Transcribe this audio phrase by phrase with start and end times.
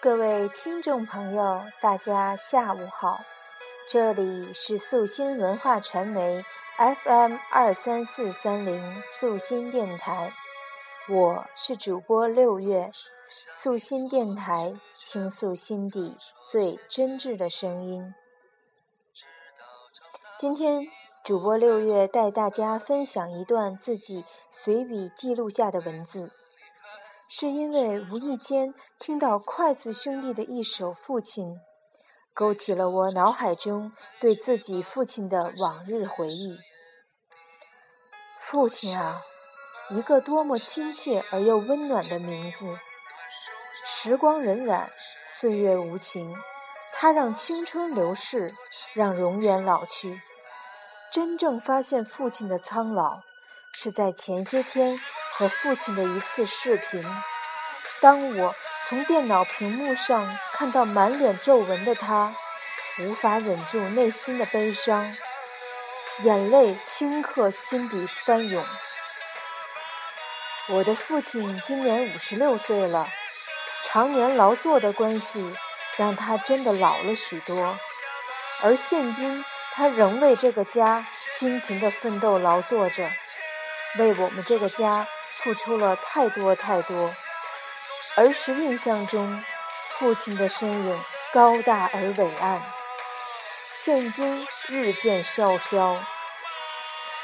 [0.00, 3.20] 各位听众朋友，大家下午好，
[3.88, 6.44] 这里是素心文化传媒
[6.76, 10.32] FM 二三四三零素心电台，
[11.08, 12.92] 我是主播六月，
[13.28, 16.16] 素心电台倾诉心底
[16.48, 18.14] 最真挚的声音。
[20.36, 20.86] 今天
[21.24, 26.30] 主播六月带大家分享一段自己随笔记录下的文字。
[27.30, 31.44] 是因为无意间听到筷子兄弟的一首《父亲》，
[32.32, 36.58] 勾起了我脑海中对自己父亲的往日回忆。
[38.38, 39.20] 父亲啊，
[39.90, 42.78] 一个多么亲切而又温暖的名字。
[43.84, 44.88] 时光荏苒，
[45.26, 46.34] 岁月无情，
[46.94, 48.54] 它让青春流逝，
[48.94, 50.22] 让容颜老去。
[51.12, 53.20] 真正发现父亲的苍老，
[53.74, 54.98] 是在前些天。
[55.38, 57.00] 和父亲的一次视频，
[58.00, 58.56] 当我
[58.88, 62.34] 从电脑屏幕上看到满脸皱纹的他，
[62.98, 65.14] 无法忍住内心的悲伤，
[66.22, 68.64] 眼泪顷刻心底翻涌。
[70.70, 73.08] 我的父亲今年五十六岁了，
[73.80, 75.54] 常年劳作的关系
[75.96, 77.78] 让他真的老了许多，
[78.60, 83.08] 而现今他仍为这个家辛勤的奋斗劳作着，
[84.00, 85.06] 为我们这个家。
[85.40, 87.14] 付出了太多太多，
[88.16, 89.40] 儿时印象中，
[89.86, 91.00] 父亲的身影
[91.32, 92.60] 高大而伟岸，
[93.68, 96.02] 现今日渐瘦削。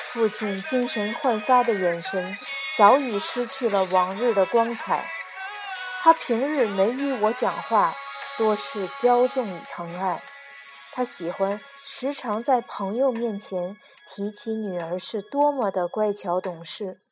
[0.00, 2.34] 父亲精神焕发的眼神
[2.78, 5.06] 早已失去了往日的光彩。
[6.00, 7.94] 他平日没与我讲话，
[8.38, 10.22] 多是骄纵与疼爱。
[10.92, 17.02] 他喜欢时常在朋友面前提起女儿是多么的乖巧懂事。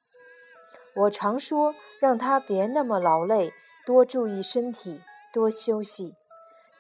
[0.97, 3.53] 我常说让他别那么劳累，
[3.85, 5.03] 多注意身体，
[5.33, 6.15] 多休息。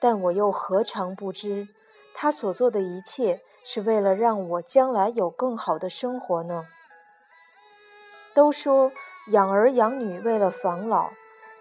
[0.01, 1.69] 但我又何尝不知，
[2.15, 6.65] 他所做的一切是为了让我将来有更好的生活呢？
[8.35, 8.93] 都说
[9.29, 11.11] 养儿养女为了防老，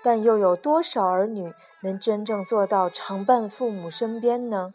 [0.01, 4.71] 但又有多少儿女能真正做到常伴父母身边呢？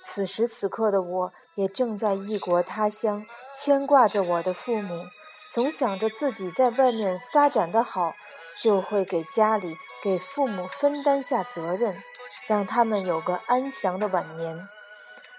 [0.00, 3.24] 此时此刻的我，也正在异国他乡，
[3.54, 5.04] 牵挂着我的父母。
[5.52, 8.16] 总想着自己在外面发展的好，
[8.56, 12.02] 就会给家里、给父母分担下责任，
[12.46, 14.66] 让他们有个安详的晚年。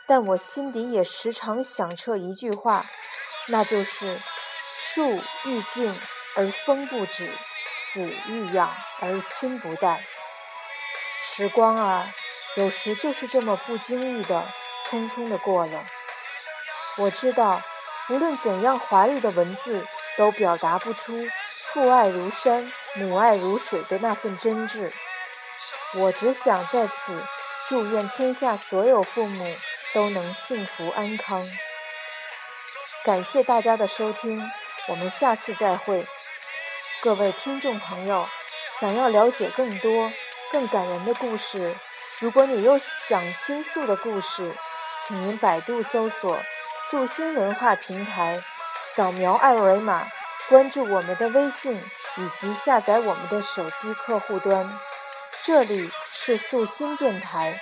[0.06, 2.86] 但我心底也时常响彻一句话，
[3.48, 4.22] 那就是
[4.78, 6.00] “树欲静
[6.36, 7.36] 而风不止，
[7.92, 10.06] 子欲养而亲不待”。
[11.18, 12.14] 时光啊，
[12.56, 14.48] 有时就是这么不经意的、
[14.86, 15.84] 匆匆的过了。
[17.00, 17.64] 我知道，
[18.10, 19.88] 无论怎样华丽的文字。
[20.18, 24.92] 都表达不出父爱如山、母爱如水的那份真挚。
[25.96, 27.24] 我只想在此
[27.66, 29.46] 祝愿天下所有父母
[29.94, 31.42] 都能幸福安康。
[33.04, 34.50] 感谢大家的收听，
[34.88, 36.06] 我们下次再会。
[37.02, 38.28] 各位听众朋友，
[38.72, 40.12] 想要了解更多
[40.52, 41.76] 更感人的故事，
[42.20, 44.56] 如果你有想倾诉的故事，
[45.02, 46.40] 请您百度搜索
[46.90, 48.42] “素心文化平台”。
[48.96, 50.08] 扫描二维码，
[50.50, 51.84] 关注我们的微信
[52.16, 54.78] 以及下载我们的手机客户端，
[55.42, 57.60] 这里是素心电台，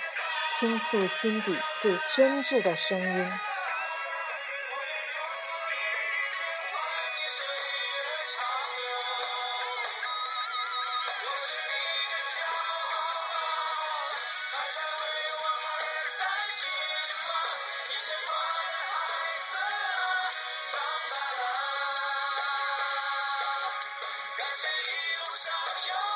[0.50, 3.32] 倾诉心底最真挚的声音。
[24.54, 25.50] 前一路上
[25.88, 26.11] 有